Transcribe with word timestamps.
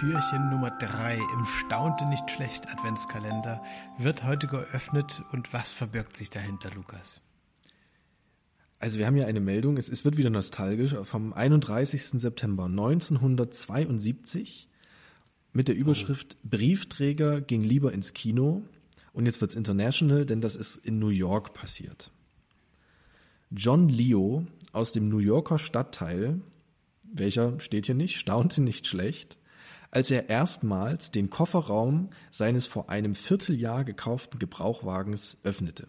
Türchen 0.00 0.48
Nummer 0.48 0.70
3 0.70 1.16
im 1.16 1.44
Staunte 1.44 2.06
nicht 2.06 2.30
schlecht 2.30 2.66
Adventskalender 2.70 3.62
wird 3.98 4.24
heute 4.24 4.46
geöffnet 4.46 5.22
und 5.30 5.52
was 5.52 5.68
verbirgt 5.68 6.16
sich 6.16 6.30
dahinter, 6.30 6.70
Lukas? 6.70 7.20
Also 8.78 8.98
wir 8.98 9.06
haben 9.06 9.18
ja 9.18 9.26
eine 9.26 9.40
Meldung, 9.40 9.76
es, 9.76 9.90
es 9.90 10.06
wird 10.06 10.16
wieder 10.16 10.30
nostalgisch, 10.30 10.94
vom 11.02 11.34
31. 11.34 12.18
September 12.18 12.64
1972 12.64 14.70
mit 15.52 15.68
der 15.68 15.76
Überschrift 15.76 16.38
oh. 16.38 16.48
Briefträger 16.48 17.42
ging 17.42 17.62
lieber 17.62 17.92
ins 17.92 18.14
Kino 18.14 18.62
und 19.12 19.26
jetzt 19.26 19.42
wird's 19.42 19.54
international, 19.54 20.24
denn 20.24 20.40
das 20.40 20.56
ist 20.56 20.76
in 20.76 20.98
New 20.98 21.10
York 21.10 21.52
passiert. 21.52 22.10
John 23.50 23.90
Leo 23.90 24.46
aus 24.72 24.92
dem 24.92 25.10
New 25.10 25.18
Yorker 25.18 25.58
Stadtteil, 25.58 26.40
welcher 27.12 27.60
steht 27.60 27.84
hier 27.84 27.94
nicht, 27.94 28.16
staunte 28.16 28.62
nicht 28.62 28.86
schlecht, 28.86 29.36
als 29.90 30.10
er 30.10 30.28
erstmals 30.28 31.10
den 31.10 31.30
Kofferraum 31.30 32.10
seines 32.30 32.66
vor 32.66 32.90
einem 32.90 33.14
Vierteljahr 33.14 33.84
gekauften 33.84 34.38
Gebrauchwagens 34.38 35.36
öffnete. 35.42 35.88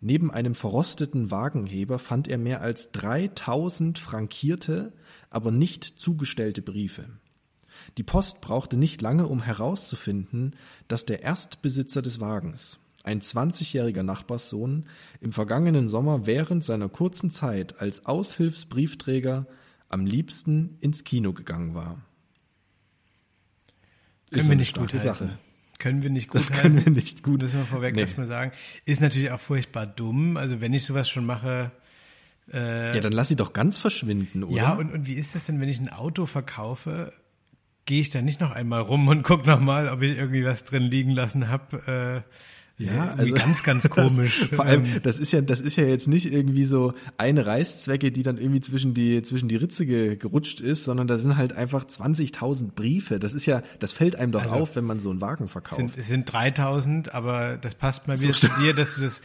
Neben 0.00 0.30
einem 0.30 0.54
verrosteten 0.54 1.30
Wagenheber 1.30 1.98
fand 1.98 2.28
er 2.28 2.38
mehr 2.38 2.60
als 2.60 2.90
3000 2.92 3.98
frankierte, 3.98 4.92
aber 5.30 5.50
nicht 5.50 5.84
zugestellte 5.84 6.62
Briefe. 6.62 7.06
Die 7.96 8.02
Post 8.02 8.40
brauchte 8.40 8.76
nicht 8.76 9.02
lange, 9.02 9.26
um 9.26 9.42
herauszufinden, 9.42 10.56
dass 10.88 11.04
der 11.04 11.22
Erstbesitzer 11.22 12.02
des 12.02 12.20
Wagens, 12.20 12.78
ein 13.04 13.20
20-jähriger 13.20 14.02
Nachbarssohn, 14.02 14.86
im 15.20 15.32
vergangenen 15.32 15.88
Sommer 15.88 16.26
während 16.26 16.64
seiner 16.64 16.88
kurzen 16.88 17.30
Zeit 17.30 17.80
als 17.80 18.06
Aushilfsbriefträger 18.06 19.46
am 19.88 20.06
liebsten 20.06 20.76
ins 20.80 21.04
Kino 21.04 21.32
gegangen 21.32 21.74
war. 21.74 22.02
Können 24.30 24.48
wir 24.48 24.56
nicht 24.56 24.76
gut 24.76 24.90
Sache. 24.90 25.38
Können 25.78 26.02
wir 26.02 26.10
nicht 26.10 26.28
gut 26.28 26.40
Das 26.40 26.50
können 26.50 26.84
wir 26.84 26.90
nicht 26.90 27.22
gut. 27.22 27.42
Müssen 27.42 27.58
wir 27.58 27.64
vorweg 27.64 27.94
nee. 27.94 28.00
erstmal 28.00 28.26
sagen. 28.26 28.52
Ist 28.84 29.00
natürlich 29.00 29.30
auch 29.30 29.40
furchtbar 29.40 29.86
dumm. 29.86 30.36
Also 30.36 30.60
wenn 30.60 30.74
ich 30.74 30.84
sowas 30.84 31.08
schon 31.08 31.24
mache. 31.24 31.70
Äh, 32.52 32.94
ja, 32.94 33.00
dann 33.00 33.12
lass 33.12 33.28
sie 33.28 33.36
doch 33.36 33.52
ganz 33.52 33.78
verschwinden, 33.78 34.42
oder? 34.42 34.56
Ja, 34.56 34.72
und, 34.72 34.90
und 34.90 35.06
wie 35.06 35.14
ist 35.14 35.34
das 35.34 35.46
denn, 35.46 35.60
wenn 35.60 35.68
ich 35.68 35.78
ein 35.78 35.90
Auto 35.90 36.26
verkaufe? 36.26 37.12
Gehe 37.84 38.00
ich 38.00 38.10
da 38.10 38.22
nicht 38.22 38.40
noch 38.40 38.50
einmal 38.50 38.80
rum 38.80 39.06
und 39.08 39.22
guck 39.22 39.46
noch 39.46 39.60
mal, 39.60 39.88
ob 39.88 40.02
ich 40.02 40.16
irgendwie 40.16 40.44
was 40.44 40.64
drin 40.64 40.84
liegen 40.84 41.12
lassen 41.12 41.48
habe? 41.48 42.24
Äh, 42.26 42.32
ja, 42.78 43.14
also 43.16 43.34
ganz, 43.34 43.62
ganz 43.62 43.88
komisch. 43.90 44.46
Das, 44.48 44.56
vor 44.56 44.64
allem, 44.64 44.84
ähm, 44.84 45.00
das 45.02 45.18
ist 45.18 45.32
ja, 45.32 45.40
das 45.40 45.60
ist 45.60 45.76
ja 45.76 45.84
jetzt 45.84 46.06
nicht 46.06 46.32
irgendwie 46.32 46.64
so 46.64 46.94
eine 47.16 47.44
Reißzwecke, 47.44 48.12
die 48.12 48.22
dann 48.22 48.38
irgendwie 48.38 48.60
zwischen 48.60 48.94
die, 48.94 49.22
zwischen 49.22 49.48
die 49.48 49.56
Ritze 49.56 49.84
ge, 49.84 50.16
gerutscht 50.16 50.60
ist, 50.60 50.84
sondern 50.84 51.08
da 51.08 51.18
sind 51.18 51.36
halt 51.36 51.52
einfach 51.52 51.84
20.000 51.84 52.72
Briefe. 52.72 53.18
Das 53.18 53.34
ist 53.34 53.46
ja, 53.46 53.62
das 53.80 53.92
fällt 53.92 54.14
einem 54.16 54.32
doch 54.32 54.42
also, 54.42 54.54
auf, 54.54 54.76
wenn 54.76 54.84
man 54.84 55.00
so 55.00 55.10
einen 55.10 55.20
Wagen 55.20 55.48
verkauft. 55.48 55.76
Sind, 55.76 55.98
es 55.98 56.06
sind 56.06 56.30
3.000, 56.30 57.10
aber 57.10 57.56
das 57.56 57.74
passt 57.74 58.06
mal 58.06 58.20
wieder 58.20 58.32
so 58.32 58.48
zu 58.48 58.60
dir, 58.60 58.74
dass 58.74 58.94
du 58.94 59.02
das 59.02 59.20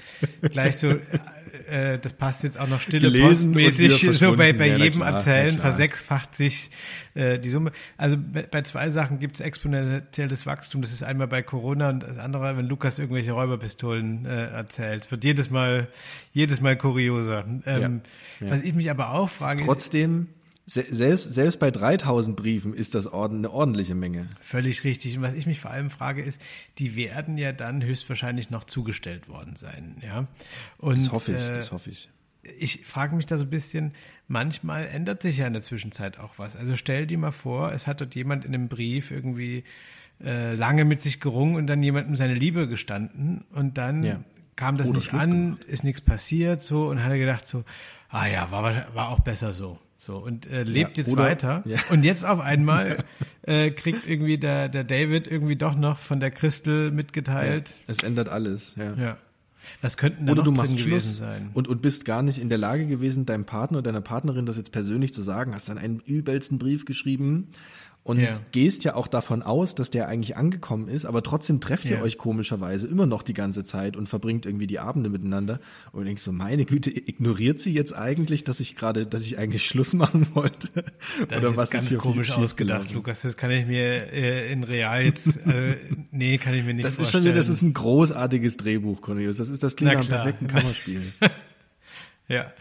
gleich 0.51 0.77
so 0.77 0.95
äh, 1.67 1.99
das 1.99 2.13
passt 2.13 2.43
jetzt 2.43 2.59
auch 2.59 2.67
noch 2.67 2.81
stille 2.81 3.11
Gelesen 3.11 3.53
postmäßig, 3.53 4.17
so 4.19 4.35
bei, 4.35 4.53
bei 4.53 4.67
ja, 4.67 4.77
jedem 4.77 5.01
klar, 5.01 5.17
Erzählen 5.17 5.59
versechsfacht 5.59 6.35
sich 6.35 6.69
äh, 7.13 7.39
die 7.39 7.49
Summe. 7.49 7.71
Also 7.97 8.17
bei, 8.17 8.43
bei 8.43 8.61
zwei 8.61 8.89
Sachen 8.89 9.19
gibt 9.19 9.35
es 9.35 9.41
exponentielles 9.41 10.45
Wachstum. 10.45 10.81
Das 10.81 10.91
ist 10.91 11.03
einmal 11.03 11.27
bei 11.27 11.41
Corona 11.41 11.89
und 11.89 12.03
das 12.03 12.17
andere, 12.17 12.57
wenn 12.57 12.67
Lukas 12.67 12.99
irgendwelche 12.99 13.31
Räuberpistolen 13.31 14.25
äh, 14.25 14.47
erzählt. 14.47 15.09
Wird 15.11 15.23
jedes 15.23 15.49
Mal, 15.49 15.87
jedes 16.33 16.61
Mal 16.61 16.75
kurioser. 16.75 17.45
Ähm, 17.65 18.01
ja, 18.39 18.47
ja. 18.47 18.53
Was 18.53 18.63
ich 18.63 18.73
mich 18.73 18.89
aber 18.89 19.11
auch 19.11 19.29
frage. 19.29 19.63
Trotzdem 19.65 20.27
selbst, 20.65 21.33
selbst 21.33 21.59
bei 21.59 21.71
3000 21.71 22.37
Briefen 22.37 22.73
ist 22.73 22.95
das 22.95 23.07
eine 23.07 23.51
ordentliche 23.51 23.95
Menge. 23.95 24.29
Völlig 24.41 24.83
richtig. 24.83 25.17
Und 25.17 25.23
was 25.23 25.33
ich 25.33 25.45
mich 25.45 25.59
vor 25.59 25.71
allem 25.71 25.89
frage, 25.89 26.21
ist, 26.21 26.41
die 26.79 26.95
werden 26.95 27.37
ja 27.37 27.51
dann 27.51 27.83
höchstwahrscheinlich 27.83 28.49
noch 28.49 28.63
zugestellt 28.63 29.27
worden 29.27 29.55
sein. 29.55 29.97
Ja? 30.01 30.27
Und, 30.77 30.97
das 30.97 31.11
hoffe 31.11 31.33
ich, 31.33 31.41
äh, 31.41 31.55
das 31.55 31.71
hoffe 31.71 31.89
ich. 31.89 32.09
Ich 32.57 32.85
frage 32.85 33.15
mich 33.15 33.25
da 33.25 33.37
so 33.37 33.43
ein 33.43 33.49
bisschen, 33.49 33.93
manchmal 34.27 34.85
ändert 34.87 35.21
sich 35.21 35.37
ja 35.37 35.47
in 35.47 35.53
der 35.53 35.61
Zwischenzeit 35.61 36.17
auch 36.17 36.37
was. 36.37 36.55
Also 36.55 36.75
stell 36.75 37.07
dir 37.07 37.17
mal 37.17 37.31
vor, 37.31 37.71
es 37.73 37.85
hat 37.87 37.99
dort 37.99 38.15
jemand 38.15 38.45
in 38.45 38.53
einem 38.53 38.69
Brief 38.69 39.11
irgendwie 39.11 39.63
äh, 40.23 40.55
lange 40.55 40.85
mit 40.85 41.01
sich 41.01 41.19
gerungen 41.19 41.55
und 41.55 41.67
dann 41.67 41.83
jemandem 41.83 42.15
seine 42.15 42.35
Liebe 42.35 42.67
gestanden 42.67 43.43
und 43.53 43.77
dann 43.77 44.03
ja. 44.03 44.19
kam 44.55 44.77
das 44.77 44.87
Oder 44.87 44.97
nicht 44.97 45.09
Schluss 45.09 45.23
an, 45.23 45.31
gemacht. 45.31 45.65
ist 45.65 45.83
nichts 45.83 46.01
passiert 46.01 46.61
so 46.61 46.87
und 46.87 47.03
hat 47.03 47.11
er 47.11 47.17
gedacht 47.17 47.47
so, 47.47 47.63
ah 48.09 48.27
ja, 48.27 48.51
war, 48.51 48.93
war 48.93 49.09
auch 49.09 49.19
besser 49.19 49.53
so. 49.53 49.79
So, 50.03 50.17
und 50.17 50.47
äh, 50.47 50.63
lebt 50.63 50.97
ja, 50.97 51.03
jetzt 51.03 51.13
oder, 51.13 51.23
weiter. 51.23 51.63
Ja. 51.65 51.77
Und 51.89 52.03
jetzt 52.03 52.25
auf 52.25 52.41
einmal 52.41 53.05
äh, 53.43 53.71
kriegt 53.71 54.05
irgendwie 54.05 54.37
der, 54.37 54.67
der 54.67 54.83
David 54.83 55.27
irgendwie 55.27 55.55
doch 55.55 55.75
noch 55.75 55.97
von 55.97 56.19
der 56.19 56.29
Christel 56.29 56.91
mitgeteilt. 56.91 57.79
Ja, 57.87 57.93
es 57.93 57.99
ändert 57.99 58.27
alles, 58.27 58.75
ja. 58.75 58.95
ja. 58.95 59.17
Was 59.81 59.95
könnten 59.95 60.25
da 60.25 60.33
Oder 60.33 60.41
noch 60.41 60.51
du 60.51 60.51
machst 60.51 60.77
Schluss 60.77 61.15
sein? 61.15 61.51
Und, 61.53 61.69
und 61.69 61.81
bist 61.81 62.03
gar 62.03 62.21
nicht 62.21 62.37
in 62.37 62.49
der 62.49 62.57
Lage 62.57 62.85
gewesen, 62.85 63.25
deinem 63.25 63.45
Partner 63.45 63.77
oder 63.77 63.93
deiner 63.93 64.01
Partnerin 64.01 64.45
das 64.45 64.57
jetzt 64.57 64.73
persönlich 64.73 65.13
zu 65.13 65.21
sagen, 65.21 65.53
hast 65.53 65.69
dann 65.69 65.77
einen 65.77 66.01
übelsten 66.01 66.57
Brief 66.57 66.83
geschrieben 66.83 67.47
und 68.03 68.19
ja. 68.19 68.31
gehst 68.51 68.83
ja 68.83 68.95
auch 68.95 69.07
davon 69.07 69.41
aus, 69.41 69.75
dass 69.75 69.89
der 69.89 70.07
eigentlich 70.09 70.35
angekommen 70.35 70.89
ist, 70.89 71.05
aber 71.05 71.23
trotzdem 71.23 71.61
trefft 71.61 71.85
ja. 71.85 71.97
ihr 71.97 72.03
euch 72.03 72.17
komischerweise 72.17 72.85
immer 72.87 73.05
noch 73.05 73.23
die 73.23 73.33
ganze 73.33 73.63
Zeit 73.63 73.95
und 73.95 74.09
verbringt 74.09 74.45
irgendwie 74.45 74.67
die 74.67 74.79
Abende 74.79 75.09
miteinander 75.09 75.59
und 75.93 76.05
denkst 76.05 76.21
so, 76.21 76.33
meine 76.33 76.65
Güte, 76.65 76.89
ignoriert 76.91 77.61
sie 77.61 77.73
jetzt 77.73 77.95
eigentlich, 77.95 78.43
dass 78.43 78.59
ich 78.59 78.75
gerade, 78.75 79.05
dass 79.05 79.23
ich 79.23 79.37
eigentlich 79.37 79.65
Schluss 79.65 79.93
machen 79.93 80.27
wollte? 80.33 80.69
Das 81.29 81.39
Oder 81.39 81.49
ist 81.51 81.57
was 81.57 81.69
ganz 81.69 81.83
ist 81.85 81.89
hier 81.89 81.97
komisch 81.97 82.31
ausgedacht, 82.31 82.91
Lukas, 82.91 83.21
das 83.21 83.37
kann 83.37 83.51
ich 83.51 83.67
mir 83.67 84.11
äh, 84.11 84.51
in 84.51 84.63
real 84.63 85.03
jetzt, 85.03 85.37
äh, 85.47 85.77
nee, 86.11 86.37
kann 86.37 86.53
ich 86.55 86.65
mir 86.65 86.73
nicht 86.73 86.85
das 86.85 86.95
vorstellen. 86.95 87.23
Das 87.23 87.31
ist 87.31 87.45
schon 87.45 87.53
das 87.53 87.57
ist 87.57 87.61
ein 87.61 87.73
großartiges 87.73 88.57
Drehbuch, 88.57 89.01
Cornelius, 89.01 89.37
das 89.37 89.49
ist 89.49 89.63
das 89.63 89.77
klingt 89.77 89.93
nach 89.93 90.07
perfekten 90.07 90.47
Kammerspiel. 90.47 91.13
ja. 92.27 92.51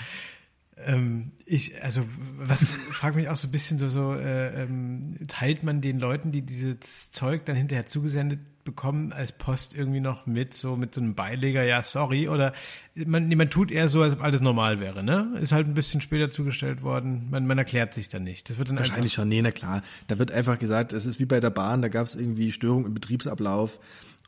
Ähm, 0.76 1.32
ich, 1.44 1.82
also, 1.82 2.02
was 2.36 2.64
frage 2.90 3.16
mich 3.16 3.28
auch 3.28 3.36
so 3.36 3.48
ein 3.48 3.50
bisschen 3.50 3.78
so, 3.78 3.88
so 3.88 4.14
äh, 4.14 4.62
ähm, 4.62 5.18
teilt 5.28 5.62
man 5.62 5.80
den 5.80 5.98
Leuten, 5.98 6.32
die 6.32 6.42
dieses 6.42 7.10
Zeug 7.10 7.44
dann 7.44 7.56
hinterher 7.56 7.86
zugesendet 7.86 8.40
bekommen, 8.64 9.12
als 9.12 9.32
Post 9.32 9.74
irgendwie 9.74 10.00
noch 10.00 10.26
mit, 10.26 10.54
so 10.54 10.76
mit 10.76 10.94
so 10.94 11.00
einem 11.00 11.14
Beileger, 11.14 11.64
ja, 11.64 11.82
sorry, 11.82 12.28
oder 12.28 12.52
man, 12.94 13.28
man 13.28 13.50
tut 13.50 13.70
eher 13.70 13.88
so, 13.88 14.02
als 14.02 14.14
ob 14.14 14.22
alles 14.22 14.40
normal 14.40 14.78
wäre, 14.78 15.02
ne? 15.02 15.36
Ist 15.40 15.52
halt 15.52 15.66
ein 15.66 15.74
bisschen 15.74 16.00
später 16.00 16.28
zugestellt 16.28 16.82
worden, 16.82 17.28
man, 17.30 17.46
man 17.46 17.58
erklärt 17.58 17.92
sich 17.92 18.08
dann 18.08 18.22
nicht. 18.22 18.48
Das 18.48 18.58
wird 18.58 18.68
dann 18.68 18.78
Wahrscheinlich 18.78 19.12
schon, 19.12 19.28
nee, 19.28 19.42
na 19.42 19.50
klar. 19.50 19.82
Da 20.06 20.18
wird 20.18 20.30
einfach 20.30 20.58
gesagt, 20.58 20.92
es 20.92 21.06
ist 21.06 21.18
wie 21.18 21.24
bei 21.24 21.40
der 21.40 21.50
Bahn, 21.50 21.82
da 21.82 21.88
gab 21.88 22.06
es 22.06 22.14
irgendwie 22.14 22.52
Störungen 22.52 22.86
im 22.86 22.94
Betriebsablauf 22.94 23.80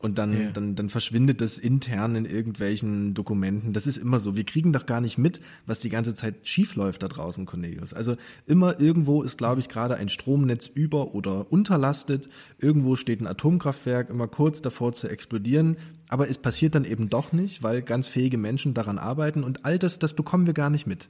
und 0.05 0.19
dann, 0.19 0.39
ja. 0.39 0.51
dann, 0.51 0.75
dann 0.75 0.91
verschwindet 0.91 1.41
das 1.41 1.57
intern 1.57 2.15
in 2.15 2.27
irgendwelchen 2.27 3.15
Dokumenten. 3.15 3.73
Das 3.73 3.87
ist 3.87 3.97
immer 3.97 4.21
so. 4.21 4.37
Wir 4.37 4.45
kriegen 4.45 4.71
doch 4.71 4.85
gar 4.85 5.01
nicht 5.01 5.17
mit, 5.17 5.41
was 5.65 5.81
die 5.81 5.89
ganze 5.89 6.15
Zeit 6.15 6.47
schiefläuft 6.47 7.03
da 7.03 7.09
draußen, 7.09 7.47
Cornelius. 7.47 7.95
Also 7.95 8.17
immer 8.47 8.79
irgendwo 8.79 9.23
ist, 9.23 9.39
glaube 9.39 9.61
ich, 9.61 9.71
gerade 9.71 9.97
ein 9.97 10.11
Stromnetz 10.11 10.67
über- 10.67 11.15
oder 11.15 11.51
unterlastet. 11.51 12.29
Irgendwo 12.59 12.97
steht 12.97 13.23
ein 13.23 13.27
Atomkraftwerk 13.27 14.11
immer 14.11 14.29
kurz 14.29 14.61
davor 14.61 14.93
zu 14.93 15.09
explodieren. 15.09 15.79
Aber 16.11 16.29
es 16.29 16.37
passiert 16.37 16.75
dann 16.75 16.85
eben 16.85 17.09
doch 17.09 17.33
nicht, 17.33 17.63
weil 17.63 17.81
ganz 17.81 18.07
fähige 18.07 18.37
Menschen 18.37 18.75
daran 18.75 18.99
arbeiten 18.99 19.43
und 19.43 19.65
all 19.65 19.79
das, 19.79 19.99
das 19.99 20.13
bekommen 20.13 20.47
wir 20.47 20.53
gar 20.53 20.69
nicht 20.69 20.87
mit. 20.87 21.09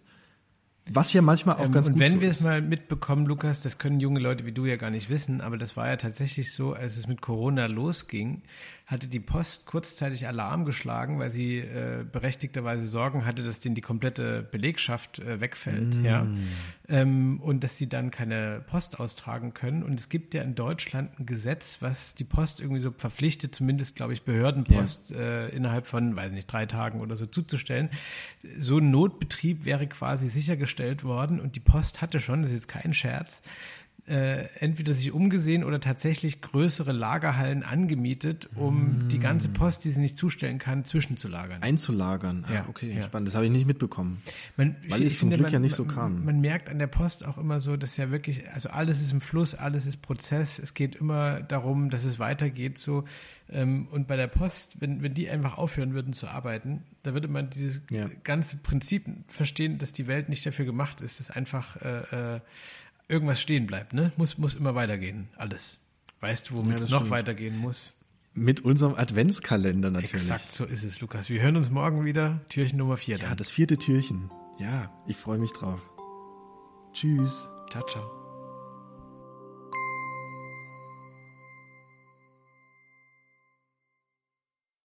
Was 0.87 1.15
ja 1.15 1.22
manchmal 1.22 1.56
auch 1.56 1.65
ähm, 1.65 1.72
ganz 1.72 1.87
und 1.87 1.95
gut 1.95 2.00
wenn 2.00 2.12
so 2.12 2.21
wir 2.21 2.28
es 2.28 2.43
mal 2.43 2.61
mitbekommen, 2.61 3.25
Lukas, 3.25 3.62
das 3.62 3.78
können 3.78 4.00
junge 4.00 4.21
Leute 4.21 4.45
wie 4.45 4.53
du 4.53 4.67
ja 4.67 4.77
gar 4.77 4.91
nicht 4.91 5.09
wissen, 5.09 5.41
aber 5.41 5.56
das 5.56 5.78
war 5.78 5.89
ja 5.89 5.97
tatsächlich 5.97 6.53
so, 6.53 6.75
als 6.75 6.99
es 6.99 7.06
mit 7.06 7.22
Corona 7.22 7.67
losging, 7.67 8.43
hatte 8.84 9.06
die 9.06 9.21
Post 9.21 9.65
kurzzeitig 9.65 10.27
Alarm 10.27 10.67
geschlagen, 10.67 11.19
weil 11.19 11.31
sie 11.31 11.56
äh, 11.56 12.05
berechtigterweise 12.05 12.87
Sorgen 12.87 13.25
hatte, 13.25 13.43
dass 13.43 13.61
denen 13.61 13.75
die 13.75 13.81
komplette 13.81 14.43
Belegschaft 14.43 15.21
äh, 15.21 15.41
wegfällt, 15.41 15.95
mm. 15.95 16.05
ja, 16.05 16.27
ähm, 16.91 17.41
und 17.41 17.65
dass 17.65 17.78
sie 17.78 17.89
dann 17.89 18.10
keine 18.10 18.63
Post 18.66 19.01
austragen 19.01 19.54
können. 19.54 19.84
Und 19.84 19.98
es 19.98 20.10
gibt 20.10 20.34
ja 20.34 20.42
in 20.42 20.54
Deutschland 20.54 21.19
ein 21.19 21.25
Gesetz, 21.25 21.78
was 21.81 22.15
die 22.15 22.25
Post 22.25 22.60
irgendwie 22.60 22.81
so 22.81 22.91
verpflichtet, 22.91 23.54
zumindest 23.54 23.97
glaube 23.97 24.13
ich 24.13 24.22
Behördenpost 24.25 25.13
ja. 25.13 25.16
äh, 25.16 25.48
innerhalb 25.48 25.86
von, 25.86 26.15
weiß 26.15 26.33
nicht, 26.33 26.53
drei 26.53 26.66
Tagen 26.66 27.01
oder 27.01 27.16
so 27.16 27.25
zuzustellen. 27.25 27.89
So 28.59 28.77
ein 28.77 28.91
Notbetrieb 28.91 29.65
wäre 29.65 29.86
quasi 29.86 30.28
sichergestellt 30.28 30.73
worden 31.04 31.41
und 31.41 31.56
die 31.56 31.60
Post 31.60 32.03
hatte 32.03 32.21
schon, 32.21 32.42
das 32.42 32.50
ist 32.50 32.56
jetzt 32.56 32.68
kein 32.68 32.94
Scherz, 32.94 33.42
äh, 34.06 34.48
entweder 34.59 34.92
sich 34.92 35.12
umgesehen 35.12 35.65
oder 35.65 35.80
tatsächlich 35.80 36.42
größere 36.42 36.92
Lagerhallen 36.92 37.62
angemietet, 37.62 38.51
um 38.54 39.06
mm. 39.06 39.09
die 39.09 39.18
ganze 39.18 39.48
Post, 39.48 39.84
die 39.84 39.91
sie 39.91 40.01
nicht 40.01 40.18
zustellen 40.18 40.59
kann, 40.59 40.84
zwischenzulagern. 40.84 41.62
Einzulagern, 41.62 42.45
ah, 42.47 42.53
ja, 42.53 42.66
okay, 42.68 42.95
ja. 42.95 43.03
spannend. 43.03 43.28
Das 43.28 43.34
habe 43.34 43.47
ich 43.47 43.53
nicht 43.53 43.66
mitbekommen. 43.66 44.21
Man, 44.59 44.77
weil 44.89 45.01
ich, 45.01 45.06
es 45.06 45.18
zum 45.18 45.30
finde, 45.30 45.36
Glück 45.36 45.47
man, 45.47 45.53
ja 45.54 45.59
nicht 45.59 45.74
so 45.74 45.86
kam. 45.86 46.24
Man 46.24 46.41
merkt 46.41 46.68
an 46.68 46.78
der 46.78 46.86
Post 46.86 47.24
auch 47.24 47.39
immer 47.39 47.60
so, 47.60 47.77
dass 47.77 47.97
ja 47.97 48.10
wirklich, 48.10 48.51
also 48.53 48.68
alles 48.68 49.01
ist 49.01 49.12
im 49.12 49.22
Fluss, 49.22 49.54
alles 49.54 49.86
ist 49.86 50.03
Prozess. 50.03 50.59
Es 50.59 50.74
geht 50.74 50.97
immer 50.97 51.41
darum, 51.41 51.89
dass 51.89 52.04
es 52.04 52.18
weitergeht 52.18 52.78
so. 52.78 53.04
Ähm, 53.50 53.89
und 53.91 54.07
bei 54.07 54.16
der 54.16 54.27
Post, 54.27 54.80
wenn, 54.80 55.03
wenn 55.03 55.15
die 55.15 55.28
einfach 55.28 55.59
aufhören 55.59 55.95
würden 55.95 56.12
zu 56.12 56.28
arbeiten, 56.28 56.83
da 57.03 57.12
würde 57.12 57.28
man 57.28 57.50
dieses 57.50 57.83
ja. 57.91 58.09
ganze 58.22 58.57
Prinzip 58.57 59.07
verstehen, 59.28 59.78
dass 59.78 59.92
die 59.92 60.07
Welt 60.07 60.28
nicht 60.28 60.45
dafür 60.47 60.65
gemacht 60.65 61.00
ist, 61.00 61.21
dass 61.21 61.30
einfach 61.30 61.77
äh, 61.77 62.36
äh, 62.36 62.41
irgendwas 63.09 63.41
stehen 63.41 63.66
bleibt, 63.66 63.92
ne? 63.92 64.12
Muss, 64.16 64.39
muss 64.39 64.54
immer 64.54 64.74
weitergehen, 64.74 65.28
alles. 65.36 65.78
Weißt 66.21 66.51
du, 66.51 66.56
womit 66.56 66.78
Ja, 66.78 66.84
es 66.84 66.91
noch 66.91 66.98
stimmt. 67.01 67.10
weitergehen 67.10 67.56
muss? 67.59 67.92
Mit 68.33 68.60
unserem 68.62 68.95
Adventskalender 68.95 69.91
natürlich. 69.91 70.15
Exakt, 70.15 70.54
so 70.54 70.65
ist 70.65 70.83
es, 70.83 71.01
Lukas. 71.01 71.28
Wir 71.28 71.41
hören 71.42 71.56
uns 71.56 71.71
morgen 71.71 72.04
wieder. 72.04 72.41
Türchen 72.48 72.78
Nummer 72.78 72.97
4 72.97 73.18
Ja, 73.18 73.34
das 73.34 73.51
vierte 73.51 73.77
Türchen. 73.77 74.30
Ja, 74.59 74.91
ich 75.06 75.16
freue 75.16 75.39
mich 75.39 75.53
drauf. 75.53 75.80
Tschüss. 76.92 77.48
Ciao, 77.71 77.84
ciao. 77.86 78.23